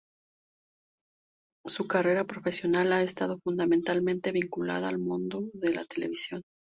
Su 1.67 1.85
carrera 1.87 2.23
profesional 2.25 2.91
ha 2.91 3.03
estado 3.03 3.37
fundamentalmente 3.43 4.31
vinculada 4.31 4.89
al 4.89 4.97
mundo 4.97 5.43
de 5.53 5.75
la 5.75 5.85
televisión. 5.85 6.41